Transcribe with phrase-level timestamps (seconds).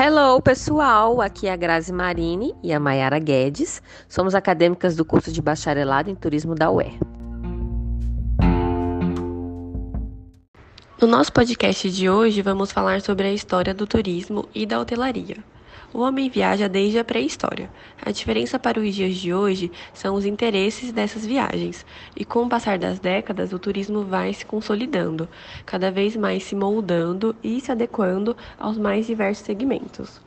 [0.00, 1.20] Hello, pessoal!
[1.20, 3.82] Aqui é a Grazi Marini e a Mayara Guedes.
[4.08, 6.96] Somos acadêmicas do curso de Bacharelado em Turismo da UER.
[11.02, 15.38] No nosso podcast de hoje, vamos falar sobre a história do turismo e da hotelaria.
[15.92, 17.70] O homem viaja desde a pré-história.
[18.04, 21.84] A diferença para os dias de hoje são os interesses dessas viagens,
[22.14, 25.26] e com o passar das décadas, o turismo vai se consolidando,
[25.64, 30.20] cada vez mais se moldando e se adequando aos mais diversos segmentos.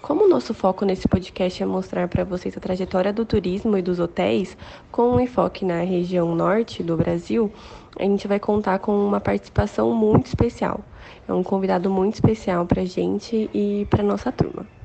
[0.00, 3.82] Como o nosso foco nesse podcast é mostrar para vocês a trajetória do turismo e
[3.82, 4.56] dos hotéis,
[4.90, 7.52] com um enfoque na região norte do Brasil,
[7.98, 10.80] a gente vai contar com uma participação muito especial.
[11.28, 14.75] É um convidado muito especial para a gente e para nossa turma.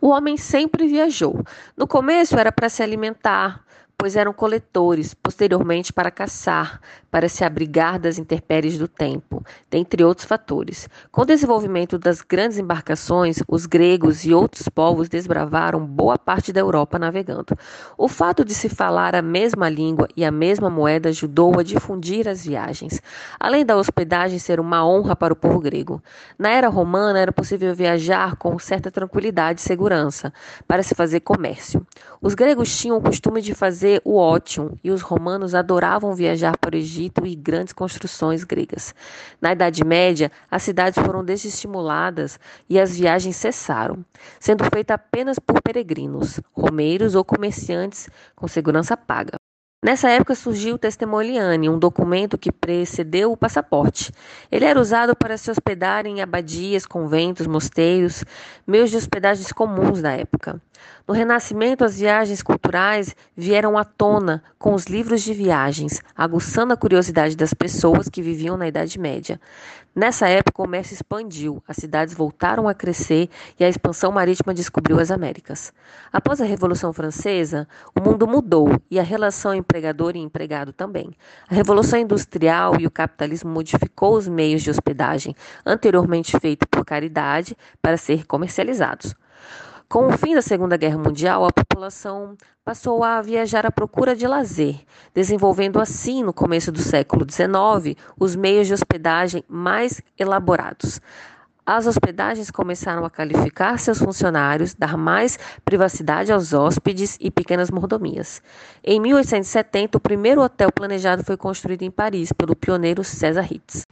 [0.00, 1.44] O homem sempre viajou.
[1.76, 3.64] No começo era para se alimentar,
[3.98, 10.26] pois eram coletores, posteriormente para caçar, para se abrigar das intempéries do tempo, dentre outros
[10.26, 10.86] fatores.
[11.10, 16.60] Com o desenvolvimento das grandes embarcações, os gregos e outros povos desbravaram boa parte da
[16.60, 17.56] Europa navegando.
[17.96, 22.28] O fato de se falar a mesma língua e a mesma moeda ajudou a difundir
[22.28, 23.00] as viagens,
[23.40, 26.02] além da hospedagem ser uma honra para o povo grego.
[26.38, 30.30] Na era romana era possível viajar com certa tranquilidade e segurança
[30.68, 31.86] para se fazer comércio.
[32.20, 36.74] Os gregos tinham o costume de fazer o ótimo e os romanos adoravam viajar para
[36.74, 38.94] o Egito e grandes construções gregas.
[39.40, 44.04] Na Idade Média, as cidades foram desestimuladas e as viagens cessaram,
[44.40, 49.45] sendo feitas apenas por peregrinos, romeiros ou comerciantes com segurança paga.
[49.86, 54.10] Nessa época surgiu o Testimoniane, um documento que precedeu o passaporte.
[54.50, 58.24] Ele era usado para se hospedar em abadias, conventos, mosteiros,
[58.66, 60.60] meios de hospedagens comuns da época.
[61.06, 66.76] No Renascimento, as viagens culturais vieram à tona com os livros de viagens, aguçando a
[66.76, 69.40] curiosidade das pessoas que viviam na Idade Média.
[69.98, 75.00] Nessa época, o comércio expandiu, as cidades voltaram a crescer e a expansão marítima descobriu
[75.00, 75.72] as Américas.
[76.12, 77.66] Após a Revolução Francesa,
[77.98, 81.12] o mundo mudou e a relação empregador e empregado também.
[81.48, 87.56] A Revolução Industrial e o capitalismo modificou os meios de hospedagem, anteriormente feitos por caridade,
[87.80, 89.14] para ser comercializados.
[89.88, 94.26] Com o fim da Segunda Guerra Mundial, a população passou a viajar à procura de
[94.26, 94.80] lazer,
[95.14, 101.00] desenvolvendo assim, no começo do século XIX, os meios de hospedagem mais elaborados.
[101.64, 108.42] As hospedagens começaram a qualificar seus funcionários, dar mais privacidade aos hóspedes e pequenas mordomias.
[108.82, 113.86] Em 1870, o primeiro hotel planejado foi construído em Paris pelo pioneiro César Ritz.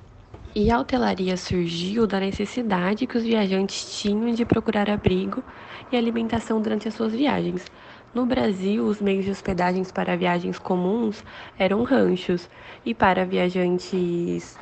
[0.56, 5.42] E a hotelaria surgiu da necessidade que os viajantes tinham de procurar abrigo
[5.90, 7.66] e alimentação durante as suas viagens.
[8.14, 11.24] No Brasil, os meios de hospedagens para viagens comuns
[11.58, 12.48] eram ranchos,
[12.86, 14.56] e para viajantes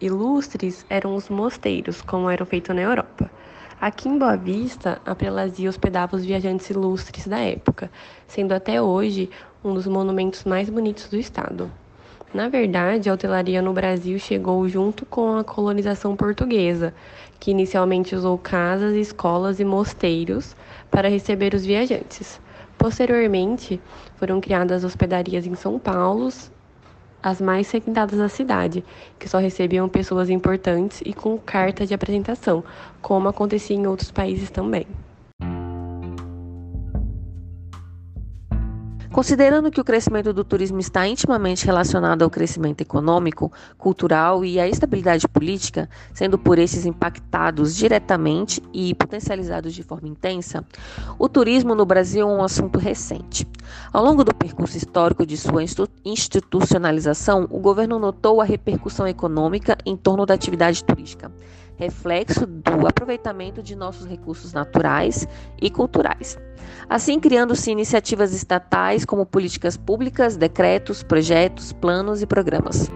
[0.00, 3.30] ilustres eram os mosteiros, como eram feitos na Europa.
[3.80, 7.92] Aqui em Boa Vista, a prelazia hospedava os viajantes ilustres da época,
[8.26, 9.30] sendo até hoje
[9.62, 11.70] um dos monumentos mais bonitos do estado.
[12.32, 16.92] Na verdade, a hotelaria no Brasil chegou junto com a colonização portuguesa,
[17.40, 20.54] que inicialmente usou casas, escolas e mosteiros
[20.90, 22.38] para receber os viajantes.
[22.76, 23.80] Posteriormente,
[24.16, 26.28] foram criadas hospedarias em São Paulo,
[27.22, 28.84] as mais requintadas da cidade,
[29.18, 32.62] que só recebiam pessoas importantes e com carta de apresentação,
[33.00, 34.86] como acontecia em outros países também.
[39.18, 44.68] Considerando que o crescimento do turismo está intimamente relacionado ao crescimento econômico, cultural e à
[44.68, 50.64] estabilidade política, sendo por esses impactados diretamente e potencializados de forma intensa,
[51.18, 53.44] o turismo no Brasil é um assunto recente.
[53.92, 55.64] Ao longo do percurso histórico de sua
[56.04, 61.28] institucionalização, o governo notou a repercussão econômica em torno da atividade turística
[61.78, 65.26] reflexo do aproveitamento de nossos recursos naturais
[65.62, 66.36] e culturais.
[66.88, 72.90] Assim, criando-se iniciativas estatais como políticas públicas, decretos, projetos, planos e programas.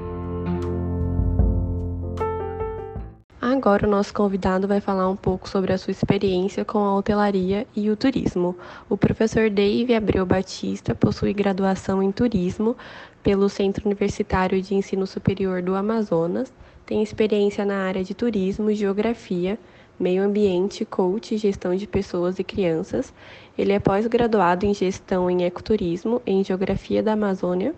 [3.41, 7.67] Agora o nosso convidado vai falar um pouco sobre a sua experiência com a hotelaria
[7.77, 8.57] e o turismo.
[8.89, 12.77] O professor Dave Abreu Batista possui graduação em turismo
[13.23, 16.53] pelo Centro Universitário de Ensino Superior do Amazonas
[16.93, 19.59] tem experiência na área de turismo, geografia,
[19.99, 23.15] meio ambiente, coach gestão de pessoas e crianças.
[23.57, 27.75] Ele é pós-graduado em gestão em ecoturismo, em geografia da Amazônia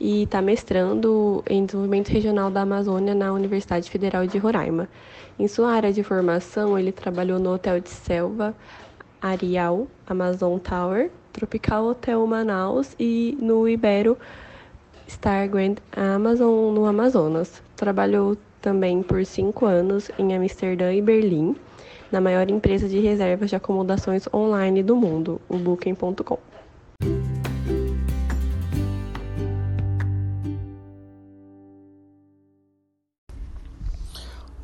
[0.00, 4.88] e está mestrando em desenvolvimento regional da Amazônia na Universidade Federal de Roraima.
[5.38, 8.56] Em sua área de formação, ele trabalhou no Hotel de Selva
[9.20, 14.16] Arial, Amazon Tower, Tropical Hotel Manaus e no Ibero
[15.06, 17.62] Star Grand Amazon no Amazonas.
[17.80, 21.56] Trabalhou também por cinco anos em Amsterdã e Berlim
[22.12, 26.38] na maior empresa de reservas de acomodações online do mundo, o Booking.com.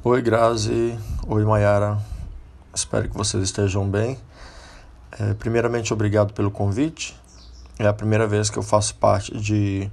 [0.05, 0.99] Oi, Grazi.
[1.27, 1.97] Oi, Mayara.
[2.75, 4.19] Espero que vocês estejam bem.
[5.19, 7.17] É, primeiramente, obrigado pelo convite.
[7.79, 9.91] É a primeira vez que eu faço parte de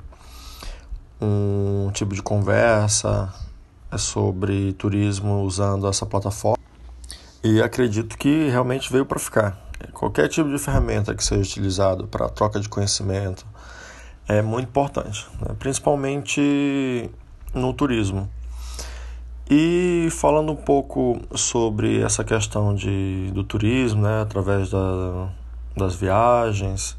[1.23, 3.33] um tipo de conversa
[3.91, 6.57] é sobre turismo usando essa plataforma.
[7.43, 9.57] E acredito que realmente veio para ficar.
[9.93, 13.45] Qualquer tipo de ferramenta que seja utilizado para troca de conhecimento
[14.27, 15.55] é muito importante, né?
[15.59, 17.09] principalmente
[17.53, 18.29] no turismo.
[19.49, 25.29] E falando um pouco sobre essa questão de, do turismo, né, através da,
[25.75, 26.97] das viagens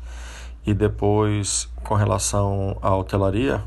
[0.66, 3.62] e depois com relação à hotelaria,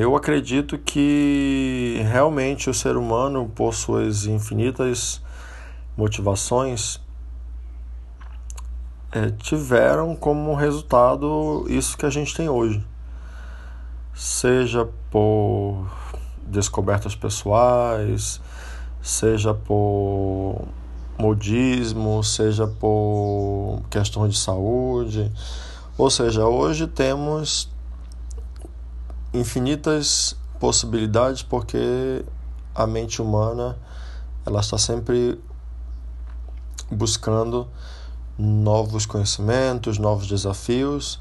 [0.00, 5.20] eu acredito que realmente o ser humano, por suas infinitas
[5.96, 7.00] motivações,
[9.12, 12.84] é, tiveram como resultado isso que a gente tem hoje.
[14.14, 15.86] Seja por
[16.46, 18.40] descobertas pessoais,
[19.02, 20.66] seja por
[21.18, 25.32] modismo, seja por questão de saúde.
[25.96, 27.70] Ou seja, hoje temos
[29.38, 32.24] infinitas possibilidades porque
[32.74, 33.76] a mente humana
[34.44, 35.40] ela está sempre
[36.90, 37.68] buscando
[38.38, 41.18] novos conhecimentos, novos desafios.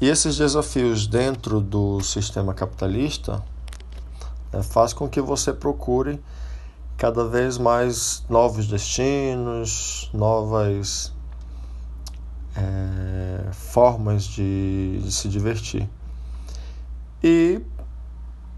[0.00, 3.42] E esses desafios dentro do sistema capitalista
[4.52, 6.22] né, faz com que você procure
[6.96, 11.12] cada vez mais novos destinos, novas
[12.56, 15.88] é, formas de, de, se divertir.
[17.22, 17.60] E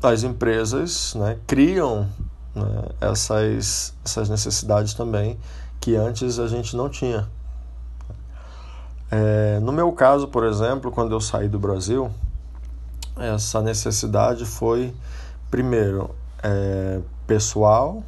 [0.02, 2.08] as empresas né, criam
[2.54, 5.38] né, essas, essas necessidades também
[5.80, 7.28] que antes a gente não tinha.
[9.10, 12.10] É, no meu caso, por exemplo, quando eu saí do Brasil,
[13.16, 14.94] essa necessidade foi
[15.50, 18.04] primeiro, é, pessoal,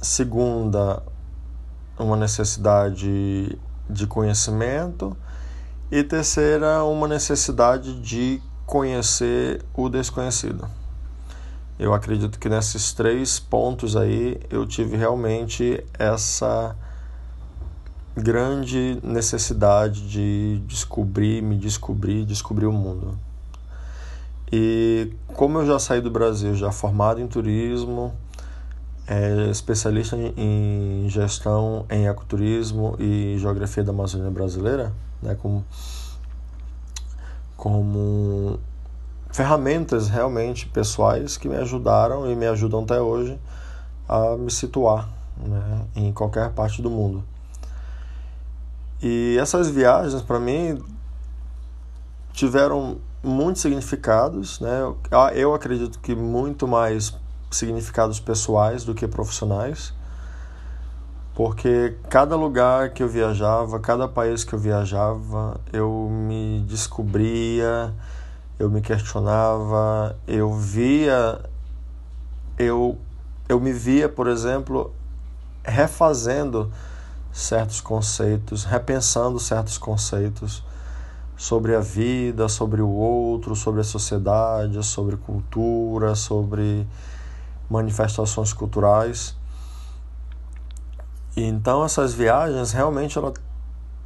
[0.00, 1.02] segunda,
[1.98, 3.58] uma necessidade
[3.88, 5.16] de conhecimento,
[5.90, 10.68] e terceira, uma necessidade de conhecer o desconhecido.
[11.78, 16.76] Eu acredito que nesses três pontos aí eu tive realmente essa
[18.16, 23.18] grande necessidade de descobrir, me descobrir, descobrir o mundo.
[24.52, 28.12] E como eu já saí do Brasil, já formado em turismo,
[29.06, 34.92] é, especialista em gestão em ecoturismo e geografia da Amazônia brasileira,
[35.22, 35.64] né, como,
[37.62, 38.58] como
[39.30, 43.38] ferramentas realmente pessoais que me ajudaram e me ajudam até hoje
[44.08, 47.22] a me situar né, em qualquer parte do mundo.
[49.00, 50.82] E essas viagens, para mim,
[52.32, 54.80] tiveram muitos significados, né?
[55.32, 57.16] Eu acredito que muito mais
[57.48, 59.94] significados pessoais do que profissionais,
[61.34, 67.92] porque cada lugar que eu viajava, cada país que eu viajava, eu me descobria,
[68.58, 71.40] eu me questionava, eu via,
[72.58, 72.98] eu,
[73.48, 74.92] eu me via, por exemplo,
[75.64, 76.70] refazendo
[77.32, 80.62] certos conceitos, repensando certos conceitos
[81.34, 86.86] sobre a vida, sobre o outro, sobre a sociedade, sobre cultura, sobre
[87.70, 89.34] manifestações culturais.
[91.36, 93.34] Então essas viagens realmente elas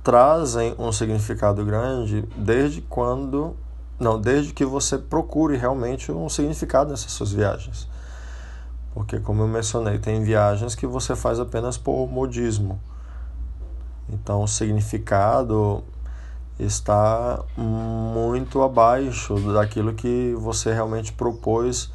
[0.02, 3.56] trazem um significado grande desde quando
[3.98, 7.88] não, desde que você procure realmente um significado nessas suas viagens.
[8.92, 12.80] Porque como eu mencionei, tem viagens que você faz apenas por modismo.
[14.08, 15.82] Então o significado
[16.58, 21.90] está muito abaixo daquilo que você realmente propôs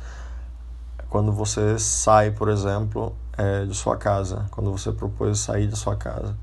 [1.11, 5.93] quando você sai, por exemplo, é, de sua casa, quando você propôs sair de sua
[5.97, 6.37] casa.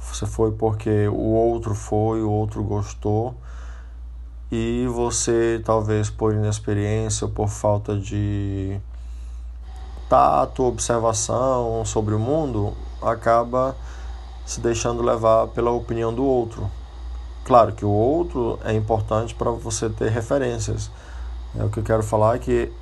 [0.00, 3.36] Você foi porque o outro foi, o outro gostou,
[4.50, 8.80] e você, talvez por inexperiência ou por falta de
[10.08, 13.76] tato, observação sobre o mundo, acaba
[14.44, 16.68] se deixando levar pela opinião do outro.
[17.44, 20.90] Claro que o outro é importante para você ter referências.
[21.56, 22.72] É, o que eu quero falar é que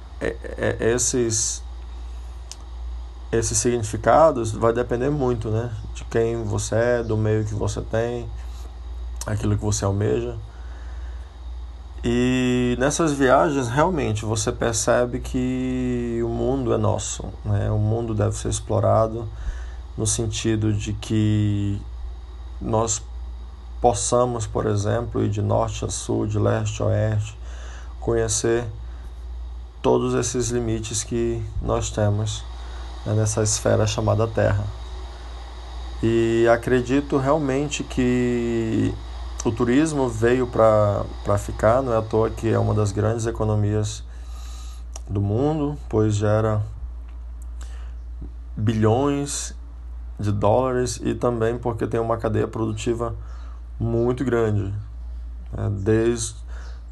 [0.81, 1.63] esses
[3.33, 8.29] esses significados vai depender muito, né, de quem você é, do meio que você tem,
[9.27, 10.37] aquilo que você almeja.
[12.05, 17.71] E nessas viagens, realmente, você percebe que o mundo é nosso, né?
[17.71, 19.29] o mundo deve ser explorado
[19.97, 21.81] no sentido de que
[22.61, 23.01] nós
[23.81, 27.39] possamos, por exemplo, ir de norte a sul, de leste a oeste,
[28.01, 28.67] conhecer
[29.83, 32.45] todos esses limites que nós temos
[33.05, 34.65] né, nessa esfera chamada Terra.
[36.01, 38.95] E acredito realmente que
[39.45, 44.05] o turismo veio para ficar, não é à toa que é uma das grandes economias
[45.09, 46.63] do mundo, pois gera
[48.57, 49.55] bilhões
[50.19, 53.17] de dólares e também porque tem uma cadeia produtiva
[53.81, 54.73] muito grande,
[55.53, 55.71] né?
[55.71, 56.37] desde,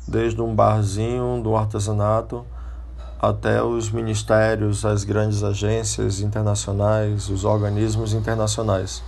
[0.09, 2.45] desde um barzinho do artesanato
[3.21, 9.03] até os ministérios, as grandes agências internacionais, os organismos internacionais,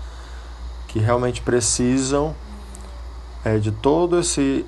[0.88, 2.35] que realmente precisam
[3.45, 4.66] é, de todo esse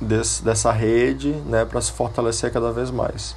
[0.00, 3.36] desse, dessa rede né, para se fortalecer cada vez mais.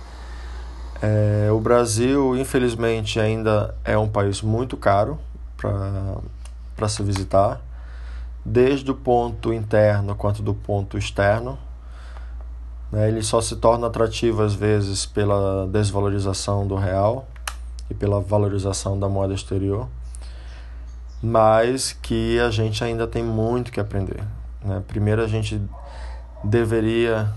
[1.01, 5.17] É, o Brasil, infelizmente, ainda é um país muito caro
[5.55, 7.61] para se visitar,
[8.43, 11.57] desde o ponto interno quanto do ponto externo.
[12.91, 17.27] Né, ele só se torna atrativo às vezes pela desvalorização do real
[17.89, 19.87] e pela valorização da moeda exterior
[21.21, 24.23] mas que a gente ainda tem muito que aprender.
[24.63, 24.81] Né?
[24.87, 25.61] Primeiro a gente
[26.43, 27.31] deveria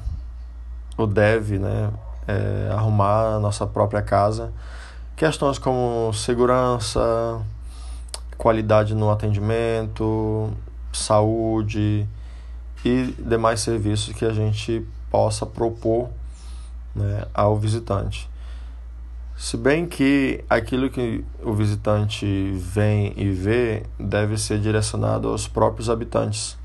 [0.96, 1.90] ou deve né,
[2.28, 4.52] é, arrumar a nossa própria casa.
[5.16, 7.40] Questões como segurança,
[8.36, 10.50] qualidade no atendimento,
[10.92, 12.06] saúde
[12.84, 16.08] e demais serviços que a gente possa propor
[16.94, 18.28] né, ao visitante.
[19.36, 25.88] Se bem que aquilo que o visitante vem e vê deve ser direcionado aos próprios
[25.88, 26.58] habitantes,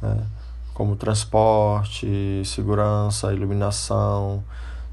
[0.00, 0.24] né?
[0.72, 4.42] como transporte, segurança, iluminação,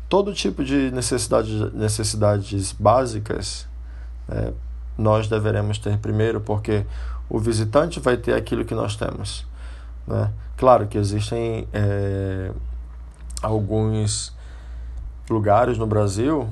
[0.09, 3.67] todo tipo de necessidade, necessidades básicas
[4.27, 4.53] né?
[4.97, 6.85] nós deveremos ter primeiro, porque
[7.29, 9.45] o visitante vai ter aquilo que nós temos.
[10.05, 10.31] Né?
[10.57, 12.51] Claro que existem é,
[13.41, 14.35] alguns
[15.29, 16.49] lugares no Brasil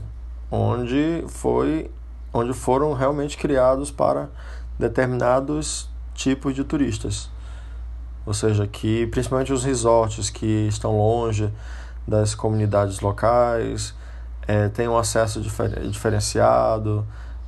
[0.51, 1.91] onde foi
[2.33, 4.29] onde foram realmente criados para
[4.77, 7.29] determinados tipos de turistas.
[8.25, 11.51] Ou seja, que principalmente os resorts que estão longe
[12.07, 13.95] das comunidades locais,
[14.47, 17.05] é, têm um acesso difer diferenciado,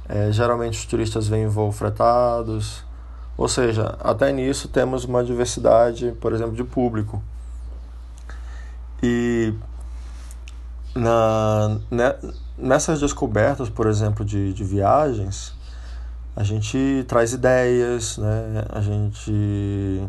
[0.07, 2.83] é, geralmente os turistas vêm em voo fretados.
[3.41, 7.23] Ou seja, até nisso temos uma diversidade, por exemplo, de público.
[9.01, 9.51] E
[10.93, 12.15] na, né,
[12.55, 15.55] nessas descobertas, por exemplo, de, de viagens,
[16.35, 18.63] a gente traz ideias, né?
[18.69, 20.07] a gente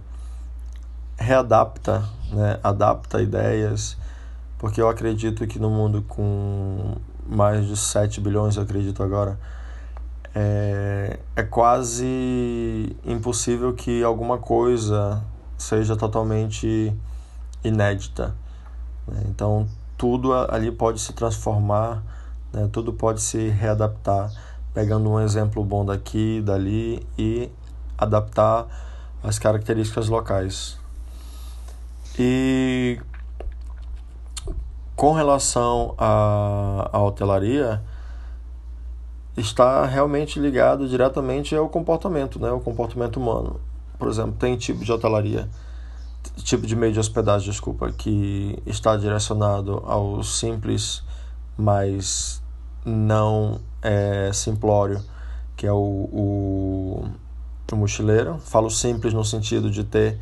[1.17, 2.61] readapta, né?
[2.63, 3.97] adapta ideias,
[4.59, 6.97] porque eu acredito que no mundo com
[7.27, 9.39] mais de 7 bilhões, eu acredito agora,
[10.35, 15.23] é, é quase impossível que alguma coisa
[15.59, 16.95] seja totalmente
[17.63, 18.35] inédita.
[19.07, 19.23] Né?
[19.29, 22.03] Então, tudo ali pode se transformar,
[22.53, 22.69] né?
[22.73, 24.33] tudo pode se readaptar,
[24.75, 27.51] pegando um exemplo bom daqui, dali e
[27.97, 28.67] adaptar
[29.23, 30.79] as características locais.
[32.19, 33.01] E
[34.97, 37.83] com relação à, à hotelaria,
[39.37, 42.51] está realmente ligado diretamente ao comportamento, né?
[42.51, 43.61] o comportamento humano.
[43.99, 45.49] Por exemplo, tem tipo de hotelaria
[46.37, 51.03] tipo de meio de hospedagem, desculpa, que está direcionado ao simples,
[51.57, 52.43] mas
[52.85, 55.03] não é, simplório,
[55.57, 57.09] que é o, o,
[57.71, 58.39] o mochileiro.
[58.39, 60.19] Falo simples no sentido de ter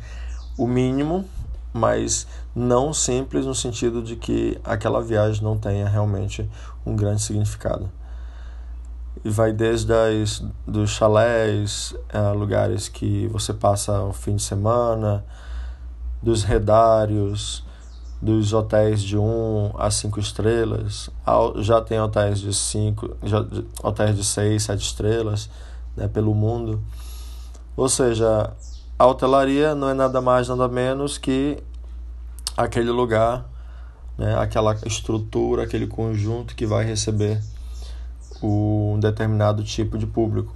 [0.57, 1.25] o mínimo,
[1.73, 6.49] mas não simples no sentido de que aquela viagem não tenha realmente
[6.85, 7.89] um grande significado.
[9.23, 15.23] E vai desde as, dos chalés, a lugares que você passa o fim de semana,
[16.21, 17.63] dos redários,
[18.21, 21.09] dos hotéis de 1 a 5 estrelas,
[21.57, 23.17] já tem hotéis de 5,
[23.83, 25.49] hotéis de 6, 7 estrelas
[25.95, 26.81] né, pelo mundo.
[27.75, 28.53] Ou seja,
[28.97, 31.57] a hotelaria não é nada mais, nada menos que
[32.55, 33.49] aquele lugar,
[34.17, 37.41] né, aquela estrutura, aquele conjunto que vai receber
[38.41, 40.53] um determinado tipo de público.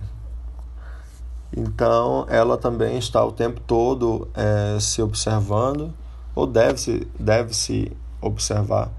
[1.56, 5.94] Então, ela também está o tempo todo é, se observando,
[6.34, 8.92] ou deve-se deve -se observar,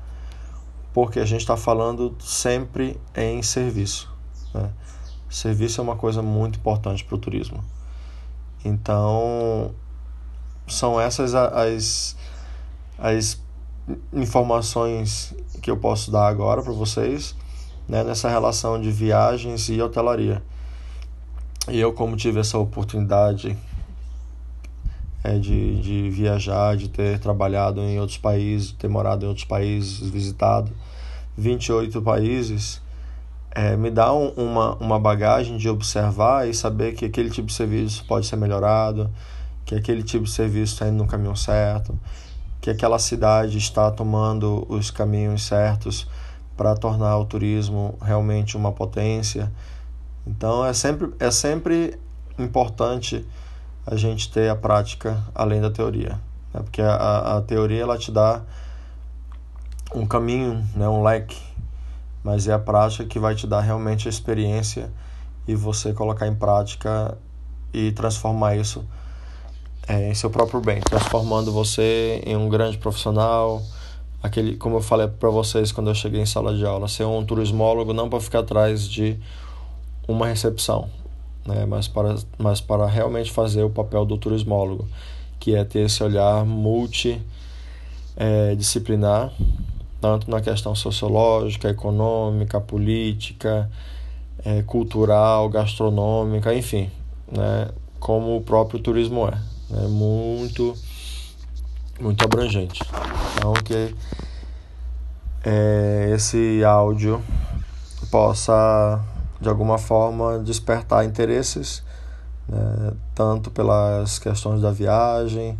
[0.95, 4.11] porque a gente está falando sempre em serviço.
[4.55, 4.71] Né?
[5.29, 7.63] Serviço é uma coisa muito importante para o turismo.
[8.65, 9.75] Então,
[10.67, 12.17] são essas as,
[12.99, 13.39] as
[14.13, 17.35] informações que eu posso dar agora para vocês
[17.89, 20.43] né, nessa relação de viagens e hotelaria.
[21.69, 23.57] E eu, como tive essa oportunidade
[25.25, 30.09] é, de, de viajar, de ter trabalhado em outros países, ter morado em outros países,
[30.09, 30.71] visitado
[31.37, 32.81] 28 países,
[33.51, 37.55] é, me dá um, uma, uma bagagem de observar e saber que aquele tipo de
[37.55, 39.11] serviço pode ser melhorado,
[39.65, 41.99] que aquele tipo de serviço está indo no caminho certo,
[42.61, 46.07] que aquela cidade está tomando os caminhos certos
[46.57, 49.53] para tornar o turismo realmente uma potência.
[50.27, 51.99] Então é sempre, é sempre
[52.39, 53.27] importante
[53.87, 56.19] a gente ter a prática além da teoria,
[56.53, 56.61] né?
[56.63, 58.43] porque a, a teoria ela te dá
[59.95, 60.89] um caminho, né?
[60.89, 61.41] um leque,
[62.25, 64.91] mas é a prática que vai te dar realmente a experiência
[65.47, 67.17] e você colocar em prática
[67.73, 68.85] e transformar isso
[69.87, 73.63] é, em seu próprio bem, transformando você em um grande profissional,
[74.27, 77.25] aquele, como eu falei para vocês quando eu cheguei em sala de aula, ser um
[77.25, 79.19] turismólogo não para ficar atrás de
[80.07, 80.89] uma recepção,
[81.47, 84.87] né, mas para mas para realmente fazer o papel do turismólogo,
[85.41, 89.31] que é ter esse olhar multidisciplinar, é,
[90.01, 93.71] tanto na questão sociológica, econômica, política,
[94.45, 96.91] é, cultural, gastronômica, enfim,
[97.31, 97.69] né,
[97.99, 99.33] como o próprio turismo é
[99.71, 100.77] né, muito,
[102.01, 102.81] muito abrangente.
[103.37, 103.95] Então, que
[105.45, 107.23] é, esse áudio
[108.11, 109.01] possa,
[109.41, 111.83] de alguma forma, despertar interesses,
[112.49, 115.59] né, tanto pelas questões da viagem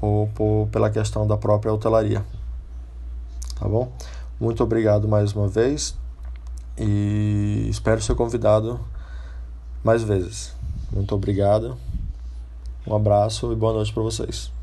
[0.00, 2.24] ou por, pela questão da própria hotelaria.
[3.58, 3.92] Tá bom?
[4.38, 5.94] Muito obrigado mais uma vez
[6.78, 8.80] e espero ser convidado
[9.84, 10.54] mais vezes.
[10.90, 11.76] Muito obrigado.
[12.86, 14.59] Um abraço e boa noite para vocês.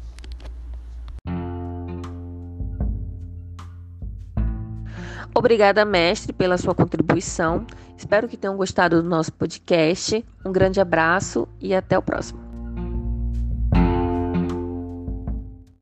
[5.37, 7.63] Obrigada, mestre, pela sua contribuição.
[7.95, 10.25] Espero que tenham gostado do nosso podcast.
[10.43, 12.46] Um grande abraço e até o próximo.